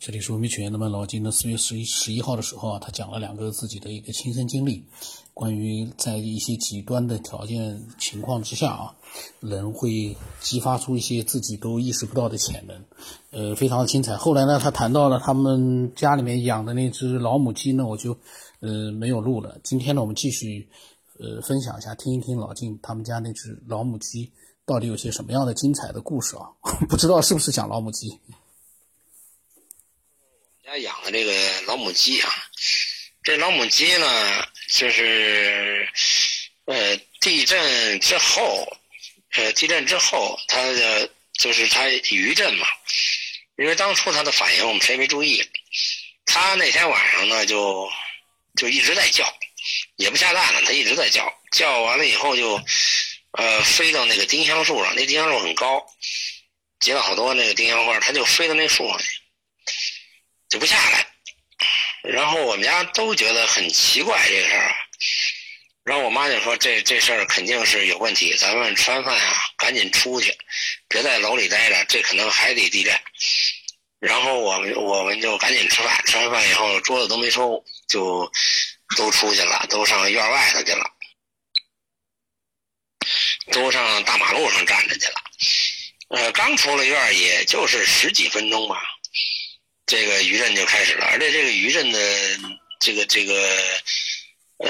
[0.00, 0.70] 这里是文明学院。
[0.70, 1.30] 那么老金呢？
[1.32, 4.84] 四月十一十一号的时候啊，他讲了两个自己的一个亲身经历，
[5.34, 8.94] 关于在一些极端的条件情况之下啊，
[9.40, 12.84] 人会激发出一些自己都意识不到的潜能，
[13.30, 14.16] 呃，非常的精彩。
[14.16, 18.16] 后来呢，他谈到了他们家里面养的那只老母鸡呢，我就
[18.60, 19.58] 呃没有录了。
[19.64, 20.68] 今天呢，我们继续
[21.18, 24.30] 呃分享一下，听一听老金他们家那只老母鸡
[24.64, 26.46] 到底有些什么样的精彩的故事啊？
[26.88, 28.16] 不知道是不是讲老母鸡？
[30.68, 32.44] 家养的这个老母鸡啊，
[33.22, 35.88] 这老母鸡呢，就是
[36.66, 38.70] 呃地震之后，
[39.32, 42.66] 呃地震之后，它的就是它余震嘛，
[43.56, 45.42] 因为当初它的反应我们谁也没注意，
[46.26, 47.90] 它那天晚上呢就
[48.54, 49.24] 就一直在叫，
[49.96, 52.62] 也不下蛋了，它一直在叫，叫完了以后就
[53.32, 55.82] 呃飞到那个丁香树上，那丁香树很高，
[56.78, 59.17] 结了好多那个丁香花，它就飞到那树上去。
[60.48, 61.06] 就不下来，
[62.02, 64.74] 然后我们家都觉得很奇怪这个事儿，
[65.84, 70.36] 然后我妈就说这这事儿肯定是有问题，咱们吃完饭啊赶紧出去，
[70.88, 72.98] 别在楼里待着，这可能还得地震。
[74.00, 78.30] 然后我们我们就赶紧吃饭，吃完饭以后桌子都没收，就
[78.96, 80.90] 都出去了，都上院外头去了，
[83.50, 85.14] 都上大马路上站着去了。
[86.10, 88.80] 呃，刚出了院也就是十几分钟吧。
[89.88, 91.98] 这个余震就开始了，而且这个余震的
[92.78, 93.34] 这个这个
[94.58, 94.68] 呃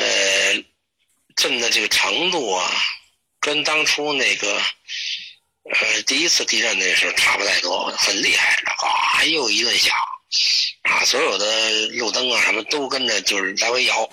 [1.37, 2.73] 震的这个程度啊，
[3.41, 4.63] 跟当初那个
[5.65, 8.55] 呃第一次地震那时候差不太多，很厉害，
[9.17, 9.95] 啊又一顿响，
[10.83, 14.05] 啊所有的路灯啊什么都跟着就是来回摇，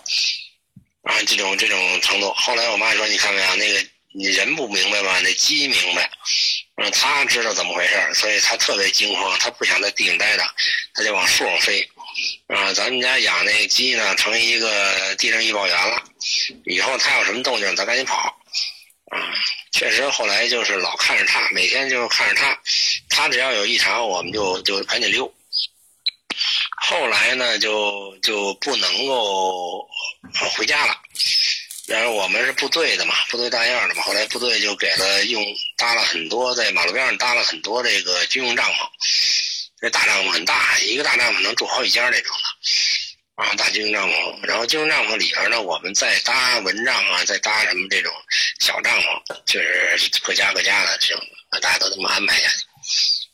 [1.04, 2.34] 啊这种这种程度。
[2.34, 3.86] 后来我妈说，你看没有那个。
[4.18, 5.20] 你人不明白吧？
[5.20, 6.10] 那鸡明白，
[6.78, 10.44] 嗯，他知道怎么回事所以他特别惊慌，他不想在地上待着，
[10.94, 11.90] 他就往树上飞。
[12.48, 16.04] 啊，咱们家养那个鸡呢，成一个地震预报员了。
[16.66, 18.28] 以后他有什么动静，咱赶紧跑。
[19.12, 19.20] 啊，
[19.72, 22.60] 确实，后来就是老看着他，每天就看着他，
[23.10, 25.34] 他只要有异常，我们就就赶紧溜。
[26.78, 29.88] 后来呢，就就不能够
[30.58, 30.98] 回家了。
[31.88, 34.02] 然后我们是部队的嘛，部队大院的嘛。
[34.02, 35.44] 后来部队就给了用
[35.78, 38.88] 搭了很多，在马路边上搭了很多这个军用帐篷。
[39.80, 44.48] 这大帐篷很大，一个大帐篷能住好几家那种的，啊，大军用帐篷。
[44.48, 48.12] 然后军用帐篷里边呢，我们再搭蚊帐啊，再搭什么这种
[48.60, 51.24] 小帐篷，就是各家各家的这种，
[51.62, 52.66] 大家都这么安排下去。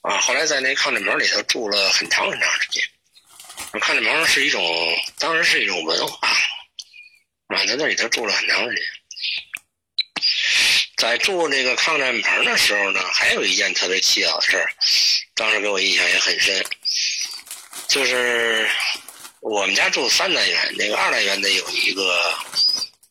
[0.01, 2.83] 啊，后来在那抗震棚里头住了很长很长时间。
[3.79, 4.61] 抗震棚是一种，
[5.19, 6.30] 当然是一种文化。
[7.55, 8.83] 啊，在那里头住了很长时间。
[10.97, 14.71] 在住这个抗战棚的时候呢，还有一件特别蹊跷的事儿，
[15.33, 16.63] 当时给我印象也很深。
[17.87, 18.69] 就是
[19.41, 22.33] 我们家住三单元，那个二单元的有一个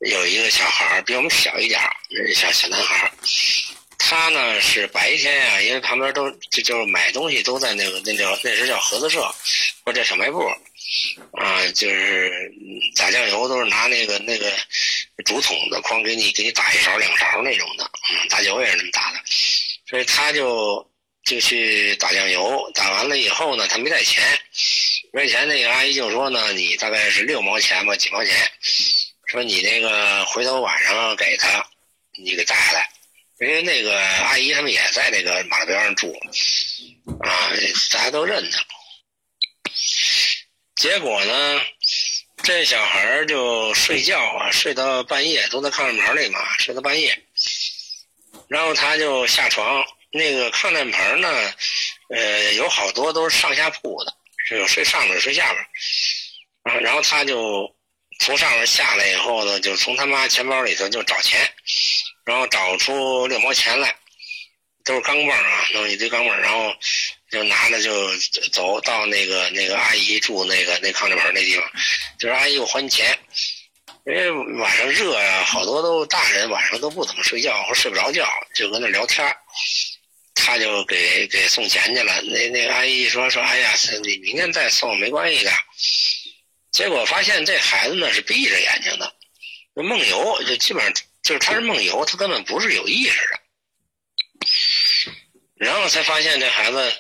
[0.09, 1.91] 有一个小孩儿，比我们小一点儿，
[2.33, 3.11] 小小男孩儿。
[3.99, 9.35] 他呢是白天呀，因为旁边都就就是买东西都在那个那叫那时叫合作社
[9.85, 10.41] 或者小卖部。
[11.33, 12.53] 啊，就是
[12.97, 14.53] 打酱油都是拿那个那个
[15.25, 19.21] 竹筒子哐给你给你打一勺两勺那种的，嗯，打酒也是那么打的，
[19.89, 20.85] 所以他就
[21.25, 24.23] 就去打酱油，打完了以后呢，他没带钱，
[25.13, 28.35] 没带钱，那个阿姨就说呢，你大概是六毛钱吧，几毛钱，
[29.27, 31.65] 说你那个回头晚上给他，
[32.19, 32.91] 你给带下来，
[33.39, 36.13] 因为那个阿姨他们也在那个马路边上住，
[37.21, 37.51] 啊，
[37.93, 38.59] 大家都认得。
[40.81, 41.61] 结果呢，
[42.43, 47.23] 这小孩就睡觉啊，睡到半夜，都在抗战棚里嘛，睡到半夜。
[48.49, 51.53] 然后他就下床，那个抗战棚呢，
[52.09, 55.63] 呃，有好多都是上下铺的，有睡上面睡下边。
[56.63, 57.71] 啊，然后他就
[58.21, 61.47] 从上面下来以后呢，就从他妈钱包里头就找钱，
[62.25, 63.95] 然后找出六毛钱来，
[64.87, 66.75] 都是钢镚啊，弄一堆钢镚，然后。
[67.31, 68.11] 就拿着就
[68.51, 71.65] 走到那个那个阿姨住那个那炕头盆那地方，
[72.19, 73.17] 就是阿姨我还你钱，
[74.05, 79.25] 因为晚上热呀，好多都大人晚上都不怎么睡觉或睡不着觉，就搁那聊天
[80.35, 82.21] 他就给给送钱去了。
[82.23, 83.73] 那那个阿姨说说，哎呀，
[84.03, 85.53] 你明天再送没关系的。
[86.73, 89.15] 结果发现这孩子呢是闭着眼睛的，
[89.75, 90.93] 梦游就基本上
[91.23, 93.41] 就是他是梦游，他根本不是有意识的。
[95.55, 96.93] 然后才发现这孩子。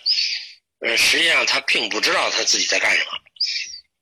[0.80, 3.12] 呃，实际上他并不知道他自己在干什么。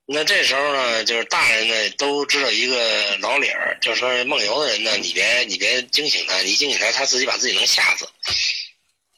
[0.06, 8.08] 那这时候呢，就是大人呢都知道一个老理儿，就是说梦游的人呢，你别你别惊醒他，你惊醒他，他自己把自己能吓死。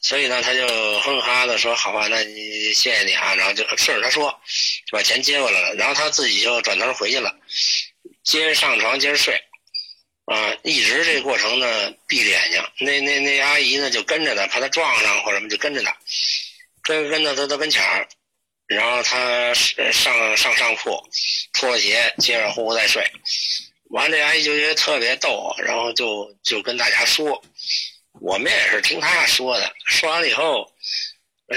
[0.01, 0.67] 所以呢，他就
[1.01, 4.31] 哼哈的说：“好吧，那你谢谢你啊。”然后就顺着他说，
[4.87, 5.75] 就把钱接过来了。
[5.75, 7.33] 然后他自己就转头回去了，
[8.23, 9.39] 接着上床接着睡，
[10.25, 12.61] 啊，一直这过程呢闭着眼睛。
[12.79, 15.95] 那那那阿姨呢就跟着他，怕他撞上或者什么就跟着他，
[16.91, 18.05] 跟跟到他他跟前儿，
[18.67, 21.01] 然后他上上上铺
[21.53, 23.09] 脱了鞋，接着呼呼再睡。
[23.91, 27.41] 完了，这阿姨就觉得特别逗，然后就就跟大家说。
[28.19, 30.69] 我们也是听他说的，说完了以后，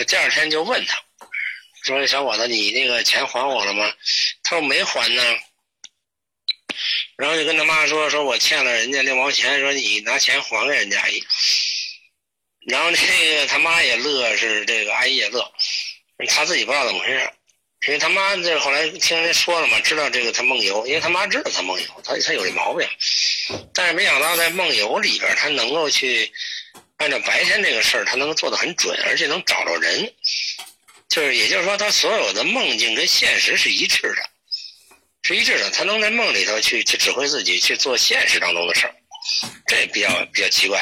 [0.07, 1.03] 第二天就问他，
[1.85, 3.93] 说：“小伙子，你那个钱还我了吗？”
[4.43, 5.23] 他说：“没还呢。”
[7.19, 11.23] 然后就跟他妈说：“说我欠了人家六毛钱，说你拿钱还给人家阿姨。”
[12.67, 15.53] 然后这个他妈也乐，是这个阿姨也乐，
[16.29, 17.31] 他自己不知道怎么回事，
[17.87, 22.89] 因为他妈这后来听人说了嘛，知道这个他梦游，因为他妈知道他梦游，他他有这毛病，
[23.73, 26.33] 但是没想到在梦游里边，他能够去。
[26.99, 30.15] 按照白天这个事儿，他能够做得很准，而且能找着人，
[31.09, 34.31] 就是也就是说，他所有的梦境跟现实是一致的，
[35.25, 35.69] 是一致的。
[35.73, 38.95] 他能在梦里头去去指挥自己去做现实当中的事儿，
[39.67, 40.81] 这比较比较奇怪。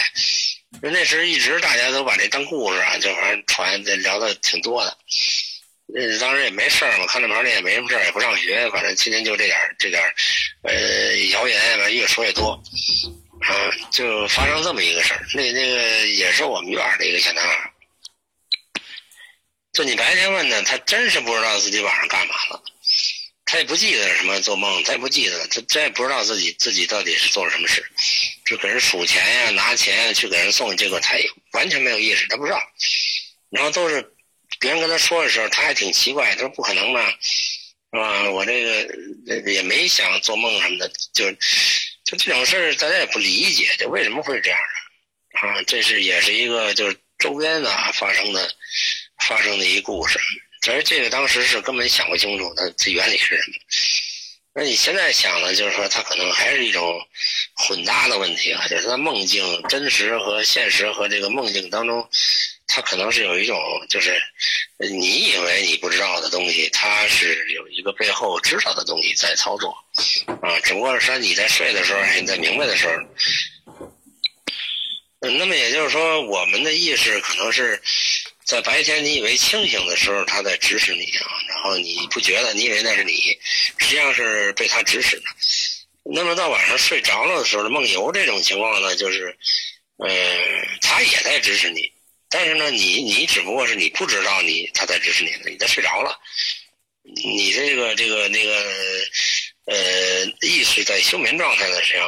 [0.80, 4.96] 那时一直大家都把这当故事啊，就反正传聊的挺多的。
[5.86, 10.02] 那当时也没事儿嘛，看这盘儿也没什么事儿，也不上学，反正天天就这点这点
[10.62, 12.52] 呃，谣言，反正越说越多。
[13.42, 13.52] 啊，
[13.90, 17.70] 就发生这么一个事儿，那那个也是我们院儿的一个小男孩。
[19.72, 22.62] 就你白天问他，他真是不知道自己晚上干嘛了，
[23.44, 27.84] 他也不记得什么做梦，他也不记得，他真也不知道自己自己到底是做了什么事，
[28.46, 32.60] 就给人数钱呀、拿钱去给人送，结果他也完全没有意识，他不知道。
[33.50, 34.02] 然后都是
[34.58, 37.10] 别人跟他说的时候，他还挺奇怪，他说不可能吧，
[37.92, 38.30] 是吧？
[38.30, 41.24] 我这个也没想做梦什么的，就。
[42.04, 45.40] 就这种事儿，大家也不理解，就为什么会这样呢？
[45.40, 48.54] 啊，这是也是一个就是周边的发生的
[49.24, 50.18] 发生的一故事。
[50.70, 53.56] 实这个当时是根本想不清楚它这原理是什么。
[54.54, 57.00] 那你现在想呢，就是说它可能还是一种
[57.54, 62.06] 混搭的问题啊，就是它梦境真实和现实和这个梦境当中。
[62.74, 63.58] 它可能是有一种，
[63.90, 64.18] 就是
[64.78, 69.76] 你以为你不知道的东西，它是有一个背后知道的东西在操作，
[70.40, 73.90] 啊，只不过是说你在睡的时候，你在明白的时候，
[75.20, 77.82] 那么也就是说，我们的意识可能是
[78.52, 83.14] 在白天你以为清醒的时候，他在指使你啊，然后你不觉得，你以为那是你，
[83.78, 85.22] 实际上是被他指使的。
[86.02, 89.34] 那么到晚上睡着了的时候，梦游这种情况呢，就是，
[89.96, 90.36] 呃，
[90.82, 91.90] 他也在指使你。
[92.28, 96.14] 但是呢，你你只不过是你不知道你他在指使你，你在睡着了，
[97.24, 98.52] 你这个这个那个
[99.64, 102.06] 呃意识在休眠状态呢，实际上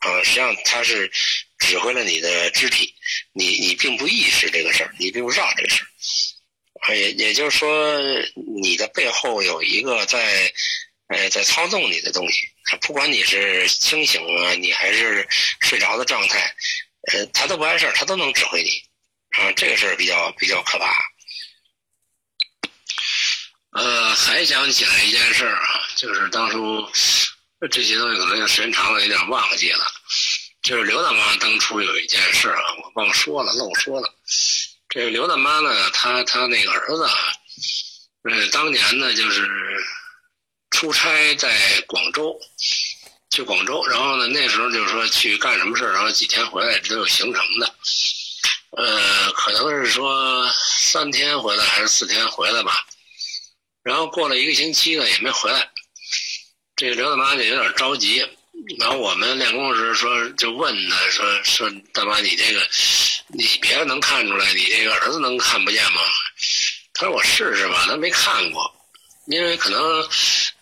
[0.00, 1.10] 啊，实际上他是
[1.58, 2.94] 指挥了你的肢体，
[3.32, 5.82] 你你并不意识这个事儿，你并不知道这个事
[6.86, 7.98] 儿，也也就是说，
[8.60, 10.52] 你的背后有一个在
[11.08, 12.40] 呃在操纵你的东西，
[12.82, 15.26] 不管你是清醒啊，你还是
[15.60, 16.54] 睡着的状态，
[17.12, 18.70] 呃，他都不碍事儿，他都能指挥你。
[19.38, 20.94] 啊，这个事儿比较比较可怕。
[23.72, 26.88] 呃，还想起来一件事儿啊，就是当初
[27.70, 29.84] 这些东西可能时间长了有点忘记了。
[30.66, 34.12] 就是刘大妈当初有一件事啊，我忘说了，漏说了。
[34.88, 37.08] 这个刘大妈呢，她她那个儿子，
[38.28, 39.48] 呃，当年呢就是
[40.72, 42.36] 出差在广州，
[43.30, 47.74] 去广州，然后呢那时候就是说去干什么事儿，然后几天回来都有行程的。
[48.76, 52.84] 呃，可能是说三天回来还是四天回来吧，
[53.84, 55.70] 然后过了一个星期呢也没回来，
[56.74, 58.26] 这个刘大妈就有点着急，
[58.78, 62.60] 然后我们练功时说就问他说说大妈你这个
[63.28, 66.00] 你别人能看出来你这个儿子能看不见吗？
[66.94, 68.74] 他说我试试吧，他没看过，
[69.26, 70.08] 因为可能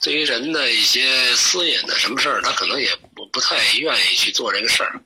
[0.03, 5.01] 对于人的一些私隐的什么事儿，他可能也不不太愿意去做这个事儿。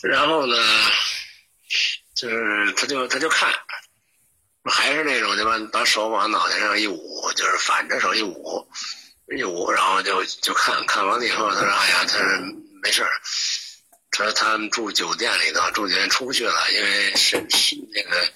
[0.00, 0.56] 然后呢，
[2.16, 3.52] 就是他就他就看，
[4.64, 8.66] 还是那种就把把手往脑袋上一捂，就是反着手一捂，
[9.36, 12.24] 一捂，然后就就看看完了以后，他说：“哎呀，他说
[12.82, 13.10] 没事儿，
[14.10, 18.28] 他说他们住酒店里头，住酒店出不去了，因为是是那个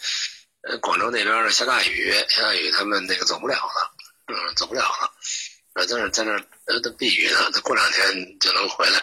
[0.68, 3.94] 呃广州那边的下大雨，下大雨他们那个走不了了，
[4.26, 5.11] 嗯，走不了了，
[5.75, 6.32] 呃，在那在那
[6.66, 9.02] 呃避雨呢，他过两天就能回来。”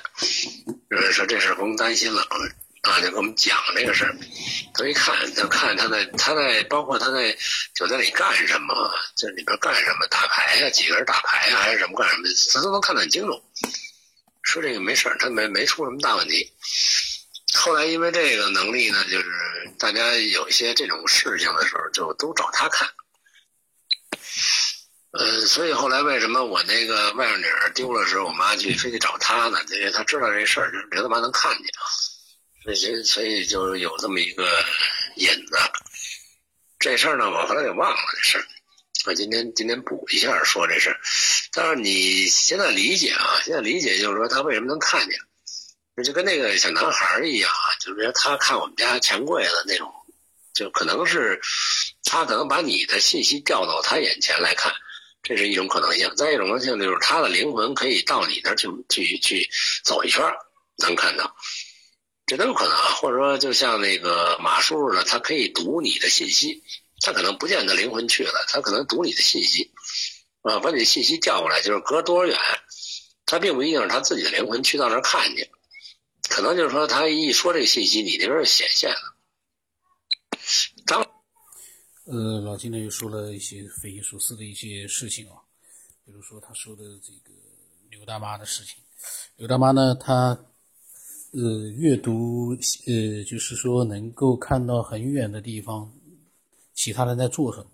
[0.89, 2.27] 就是说这事不用担心了，
[2.81, 4.15] 啊，就给我们讲这个事儿。
[4.74, 7.36] 他一看，他看他在他在包括他在
[7.75, 13.43] 酒店里干什么，这里边干什么，打牌呀，几个人打牌呀，还是什么干什么，他都能看得很清楚。
[14.43, 16.51] 说这个没事儿，他没没出什么大问题。
[17.55, 19.27] 后来因为这个能力呢，就是
[19.77, 22.88] 大家有一些这种事情的时候，就都找他看。
[25.12, 29.59] 呃，所以后来为什么我那个外甥女儿丢了时候，我妈去非得找他呢？
[29.71, 31.65] 因为她知道这事儿，就是刘大妈能看见，
[32.63, 34.48] 所以所以就有这么一个
[35.16, 35.58] 引子。
[36.78, 38.46] 这事儿呢，我后来给忘了这事儿。
[39.06, 41.00] 我今天今天补一下说这事儿。
[41.54, 45.20] 但是你现在理解啊，现在理解就是说他为什么能看见，
[46.04, 49.92] 就跟那个小男孩一样啊，就是说他看我们家钱柜的那种，
[50.54, 51.42] 就可能是
[52.04, 54.74] 他可能把你的信息调到他眼前来看。
[55.22, 59.50] 这是一种可能性，再一种可能性就是他的灵魂可以到你那儿去去去
[59.84, 60.24] 走一圈，
[60.78, 61.36] 能看到，
[62.29, 62.93] 这都有可能啊。
[62.93, 66.63] 或者说，就像那个马叔似的，他可以读你的信息，
[67.01, 69.71] 他可能不见得灵魂去了，他可能读你的信息，
[70.43, 72.38] 啊，把你的信息调过来，就是隔多少远，
[73.25, 75.50] 他并不一定是他自己的灵魂去到那儿看见，
[76.29, 79.15] 可能就是说他一说这个信息，你那边显现了，
[80.86, 81.01] 当。
[82.05, 85.36] 呃，老金呢又说了一些匪夷所思的一些事情啊，
[86.03, 87.36] 比如说他说的这个
[87.89, 88.75] 刘大妈的事情。
[89.36, 90.36] 刘大妈呢，她
[91.31, 92.50] 呃阅读
[92.88, 95.91] 呃，就是说能够看到很远的地方，
[96.74, 97.69] 其他人在做什么，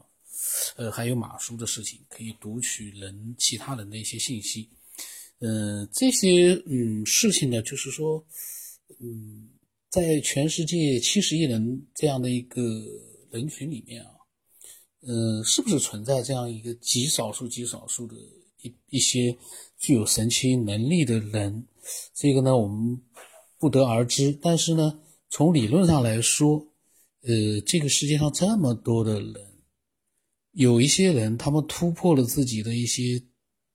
[0.75, 4.69] 呃，还有马叔的事情，可以读取人其他人的一些信息。
[5.39, 8.25] 嗯，这些嗯事情呢，就是说，
[8.99, 9.49] 嗯，
[9.89, 12.61] 在全世界七十亿人这样的一个
[13.31, 14.11] 人群里面啊。
[15.07, 18.15] 嗯，是不是存在这样一个极少数、极少数的
[18.61, 19.37] 一一些
[19.77, 21.63] 具有神奇能力的人？
[22.13, 22.99] 这个呢，我们
[23.57, 24.37] 不得而知。
[24.41, 26.67] 但是呢，从理论上来说，
[27.21, 29.33] 呃，这个世界上这么多的人，
[30.51, 33.21] 有一些人他们突破了自己的一些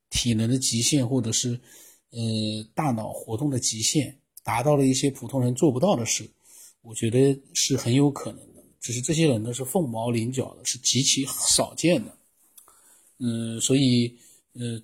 [0.09, 1.59] 体能的极限，或者是
[2.11, 2.19] 呃
[2.73, 6.29] 大脑活动的极限，达到了一些普通人做不到的事，
[6.81, 8.63] 我觉得是很有可能的。
[8.79, 12.17] 只是这些人呢是凤毛麟角的，是极其少见的，
[13.19, 14.17] 嗯，所以，
[14.53, 14.81] 呃，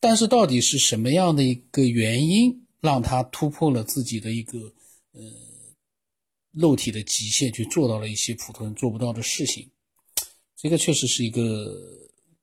[0.00, 4.58] 但是到底是什么样的一个原因让他突破了自己的一个
[5.12, 5.22] 呃
[6.52, 9.66] 肉体的极限，去做到了一些普通人做不到的事情？
[10.54, 11.74] 这个确实是一个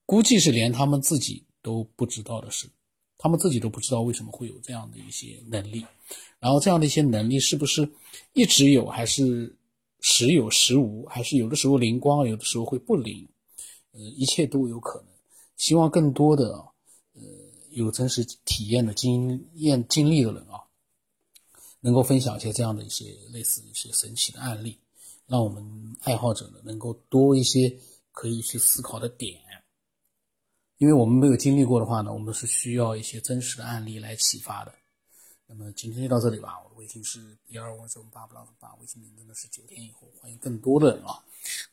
[0.05, 2.67] 估计是连他们自己都不知道的事，
[3.17, 5.85] 他们自己都不知道为什么会有这样的一些能力，
[6.39, 7.87] 然后这样的一些能力是不是
[8.33, 9.55] 一直有，还是？
[10.03, 13.23] 时有时无，还是有的时候灵光，有的时候会不灵，
[13.91, 15.07] 呃，一切都有可能。
[15.57, 16.70] 希望更多的呃
[17.71, 20.61] 有真实体验的经验经历的人啊，
[21.79, 24.77] 能够分享一些这样的一些类似一些神奇的案例，
[25.27, 27.75] 让我们爱好者呢能够多一些
[28.11, 29.39] 可以去思考的点。
[30.77, 34.73] 因为我们没有经历过的话呢，我们是需要一些真实的案例来启发的。
[35.45, 36.59] 那么今天就到这里吧。
[36.63, 40.11] 我的微信是一二五九八不拉八，微信名字呢是九天以后。
[40.19, 41.21] 欢迎更多的人啊，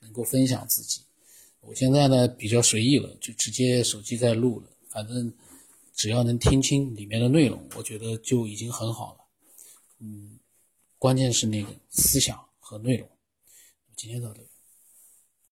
[0.01, 1.01] 能够分享自己。
[1.61, 4.67] 我现在呢比较随意了，就直接手机在录了。
[4.91, 5.33] 反正
[5.99, 9.21] 只要能听清里面的内容，我觉得就已经很好了。
[9.99, 10.39] 嗯，
[10.97, 13.09] 关键是那个思想和内容。
[13.97, 14.48] 今天到这里。